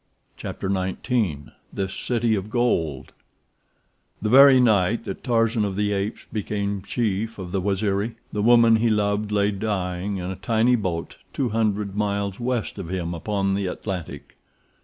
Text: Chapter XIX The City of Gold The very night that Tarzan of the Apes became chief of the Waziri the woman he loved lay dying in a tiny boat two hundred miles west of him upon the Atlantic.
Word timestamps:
Chapter 0.35 0.67
XIX 0.67 1.51
The 1.71 1.87
City 1.87 2.33
of 2.33 2.49
Gold 2.49 3.11
The 4.19 4.29
very 4.31 4.59
night 4.59 5.03
that 5.05 5.23
Tarzan 5.23 5.63
of 5.63 5.75
the 5.75 5.93
Apes 5.93 6.25
became 6.33 6.81
chief 6.81 7.37
of 7.37 7.51
the 7.51 7.61
Waziri 7.61 8.15
the 8.33 8.41
woman 8.41 8.77
he 8.77 8.89
loved 8.89 9.31
lay 9.31 9.51
dying 9.51 10.17
in 10.17 10.31
a 10.31 10.35
tiny 10.35 10.75
boat 10.75 11.17
two 11.33 11.49
hundred 11.49 11.95
miles 11.95 12.39
west 12.39 12.79
of 12.79 12.89
him 12.89 13.13
upon 13.13 13.53
the 13.53 13.67
Atlantic. 13.67 14.37